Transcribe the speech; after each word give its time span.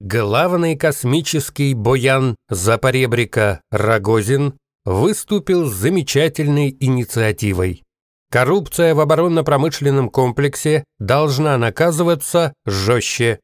главный 0.00 0.76
космический 0.76 1.74
боян 1.74 2.34
Запоребрика 2.48 3.60
Рогозин 3.70 4.54
выступил 4.84 5.66
с 5.66 5.74
замечательной 5.74 6.74
инициативой. 6.80 7.82
Коррупция 8.30 8.94
в 8.94 9.00
оборонно-промышленном 9.00 10.08
комплексе 10.08 10.84
должна 10.98 11.58
наказываться 11.58 12.54
жестче. 12.64 13.40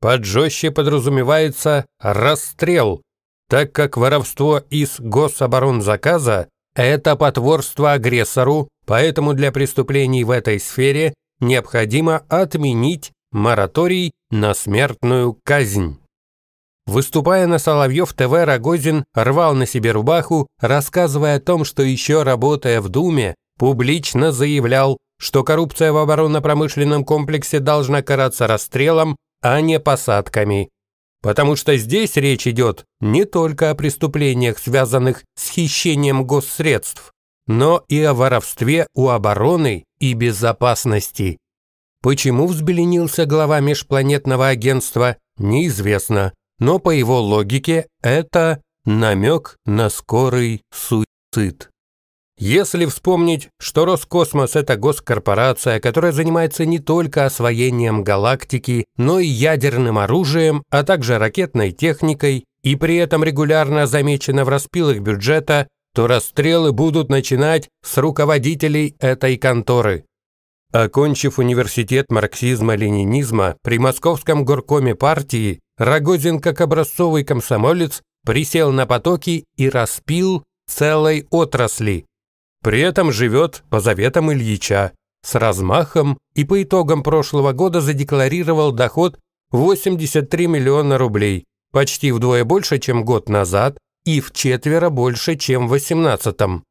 Под 0.00 0.24
жестче 0.24 0.70
подразумевается 0.70 1.86
расстрел, 2.00 3.00
так 3.48 3.72
как 3.72 3.96
воровство 3.96 4.58
из 4.70 5.00
гособоронзаказа– 5.00 6.48
это 6.74 7.16
потворство 7.16 7.92
агрессору, 7.92 8.68
поэтому 8.86 9.32
для 9.32 9.52
преступлений 9.52 10.24
в 10.24 10.30
этой 10.30 10.60
сфере 10.60 11.14
необходимо 11.40 12.24
отменить 12.28 13.12
мораторий 13.34 14.12
на 14.30 14.54
смертную 14.54 15.36
казнь. 15.44 15.98
Выступая 16.86 17.46
на 17.46 17.58
Соловьев 17.58 18.12
ТВ, 18.12 18.32
Рогозин 18.32 19.04
рвал 19.12 19.54
на 19.54 19.66
себе 19.66 19.90
рубаху, 19.90 20.46
рассказывая 20.60 21.36
о 21.36 21.40
том, 21.40 21.64
что 21.64 21.82
еще 21.82 22.22
работая 22.22 22.80
в 22.80 22.88
Думе, 22.88 23.34
публично 23.58 24.30
заявлял, 24.30 24.98
что 25.18 25.42
коррупция 25.42 25.92
в 25.92 25.96
оборонно-промышленном 25.96 27.04
комплексе 27.04 27.58
должна 27.58 28.02
караться 28.02 28.46
расстрелом, 28.46 29.16
а 29.42 29.60
не 29.60 29.80
посадками. 29.80 30.68
Потому 31.20 31.56
что 31.56 31.76
здесь 31.76 32.16
речь 32.16 32.46
идет 32.46 32.84
не 33.00 33.24
только 33.24 33.70
о 33.70 33.74
преступлениях, 33.74 34.58
связанных 34.58 35.24
с 35.36 35.50
хищением 35.50 36.24
госсредств, 36.24 37.12
но 37.46 37.82
и 37.88 38.00
о 38.02 38.14
воровстве 38.14 38.86
у 38.94 39.08
обороны 39.08 39.84
и 39.98 40.12
безопасности. 40.12 41.38
Почему 42.04 42.46
взбеленился 42.46 43.24
глава 43.24 43.60
межпланетного 43.60 44.48
агентства, 44.48 45.16
неизвестно, 45.38 46.34
но 46.58 46.78
по 46.78 46.90
его 46.90 47.18
логике 47.18 47.86
это 48.02 48.60
намек 48.84 49.56
на 49.64 49.88
скорый 49.88 50.60
суицид. 50.70 51.70
Если 52.38 52.84
вспомнить, 52.84 53.48
что 53.58 53.86
Роскосмос– 53.86 54.54
это 54.54 54.76
госкорпорация, 54.76 55.80
которая 55.80 56.12
занимается 56.12 56.66
не 56.66 56.78
только 56.78 57.24
освоением 57.24 58.04
галактики, 58.04 58.84
но 58.98 59.18
и 59.18 59.26
ядерным 59.26 59.96
оружием, 59.96 60.62
а 60.68 60.82
также 60.82 61.16
ракетной 61.16 61.72
техникой, 61.72 62.44
и 62.62 62.76
при 62.76 62.96
этом 62.96 63.24
регулярно 63.24 63.86
замечена 63.86 64.44
в 64.44 64.50
распилах 64.50 64.98
бюджета, 64.98 65.68
то 65.94 66.06
расстрелы 66.06 66.72
будут 66.72 67.08
начинать 67.08 67.70
с 67.82 67.96
руководителей 67.96 68.94
этой 69.00 69.38
конторы. 69.38 70.04
Окончив 70.74 71.38
университет 71.38 72.06
марксизма-ленинизма 72.10 73.56
при 73.62 73.78
Московском 73.78 74.44
горкоме 74.44 74.96
партии, 74.96 75.60
Рогозин, 75.78 76.40
как 76.40 76.60
образцовый 76.60 77.22
комсомолец, 77.22 78.02
присел 78.26 78.72
на 78.72 78.84
потоки 78.84 79.44
и 79.56 79.68
распил 79.68 80.42
целой 80.68 81.28
отрасли. 81.30 82.06
При 82.60 82.80
этом 82.80 83.12
живет 83.12 83.62
по 83.70 83.78
заветам 83.78 84.32
Ильича, 84.32 84.90
с 85.24 85.36
размахом 85.36 86.18
и 86.34 86.44
по 86.44 86.60
итогам 86.60 87.04
прошлого 87.04 87.52
года 87.52 87.80
задекларировал 87.80 88.72
доход 88.72 89.16
83 89.52 90.48
миллиона 90.48 90.98
рублей, 90.98 91.44
почти 91.70 92.10
вдвое 92.10 92.42
больше, 92.42 92.80
чем 92.80 93.04
год 93.04 93.28
назад, 93.28 93.78
и 94.04 94.20
в 94.20 94.32
четверо 94.32 94.90
больше, 94.90 95.36
чем 95.36 95.68
в 95.68 95.70
18 95.70 96.34
-м. 96.34 96.62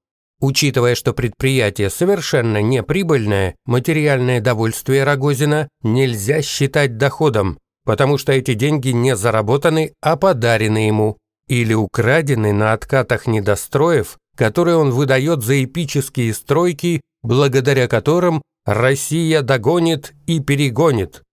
Учитывая, 0.43 0.95
что 0.95 1.13
предприятие 1.13 1.89
совершенно 1.89 2.61
неприбыльное, 2.61 3.55
материальное 3.65 4.41
довольствие 4.41 5.05
Рогозина 5.05 5.69
нельзя 5.83 6.41
считать 6.41 6.97
доходом, 6.97 7.59
потому 7.85 8.17
что 8.17 8.33
эти 8.33 8.53
деньги 8.53 8.89
не 8.89 9.15
заработаны, 9.15 9.93
а 10.01 10.17
подарены 10.17 10.79
ему, 10.79 11.17
или 11.47 11.73
украдены 11.73 12.51
на 12.51 12.73
откатах 12.73 13.25
недостроев, 13.25 14.17
которые 14.35 14.75
он 14.75 14.91
выдает 14.91 15.43
за 15.43 15.63
эпические 15.63 16.33
стройки, 16.33 16.99
благодаря 17.21 17.87
которым 17.87 18.41
Россия 18.65 19.43
догонит 19.43 20.11
и 20.27 20.41
перегонит. 20.41 21.23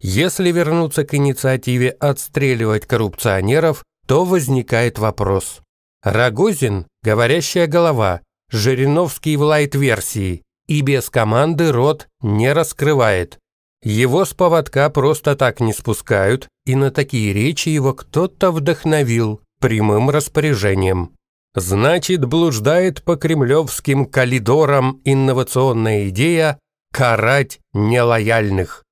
Если 0.00 0.50
вернуться 0.50 1.04
к 1.04 1.12
инициативе 1.12 1.90
отстреливать 1.90 2.86
коррупционеров, 2.86 3.84
то 4.06 4.24
возникает 4.24 4.98
вопрос. 4.98 5.60
Рогозин– 6.02 6.86
говорящая 7.04 7.66
голова, 7.66 8.22
Жириновский 8.50 9.36
в 9.36 9.42
лайт-версии, 9.42 10.42
и 10.66 10.80
без 10.80 11.10
команды 11.10 11.70
рот 11.70 12.08
не 12.22 12.52
раскрывает. 12.52 13.38
Его 13.82 14.24
с 14.24 14.32
поводка 14.32 14.88
просто 14.88 15.36
так 15.36 15.60
не 15.60 15.74
спускают, 15.74 16.48
и 16.64 16.74
на 16.74 16.90
такие 16.90 17.34
речи 17.34 17.68
его 17.68 17.92
кто-то 17.92 18.50
вдохновил 18.50 19.42
прямым 19.60 20.08
распоряжением. 20.08 21.12
Значит, 21.54 22.24
блуждает 22.24 23.02
по 23.02 23.16
кремлевским 23.16 24.06
коридорам 24.06 25.00
инновационная 25.04 26.08
идея 26.08 26.58
карать 26.92 27.60
нелояльных. 27.74 28.82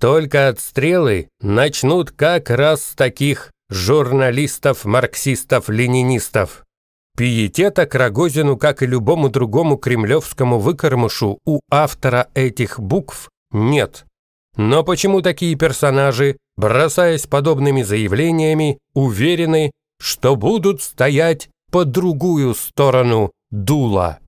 Только 0.00 0.48
отстрелы 0.48 1.28
начнут 1.40 2.10
как 2.10 2.50
раз 2.50 2.84
с 2.84 2.94
таких 2.94 3.52
журналистов, 3.70 4.84
марксистов, 4.84 5.68
ленинистов. 5.68 6.64
Пиетета 7.16 7.84
к 7.86 7.94
Рогозину, 7.94 8.56
как 8.56 8.82
и 8.82 8.86
любому 8.86 9.28
другому 9.28 9.76
кремлевскому 9.76 10.58
выкормышу, 10.58 11.38
у 11.44 11.60
автора 11.70 12.28
этих 12.34 12.80
букв 12.80 13.28
нет. 13.52 14.06
Но 14.56 14.82
почему 14.82 15.20
такие 15.20 15.54
персонажи, 15.56 16.38
бросаясь 16.56 17.26
подобными 17.26 17.82
заявлениями, 17.82 18.78
уверены, 18.94 19.72
что 20.00 20.36
будут 20.36 20.82
стоять 20.82 21.48
по 21.70 21.84
другую 21.84 22.54
сторону 22.54 23.32
дула? 23.50 24.18